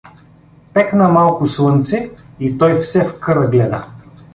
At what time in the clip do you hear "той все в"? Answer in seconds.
2.57-3.19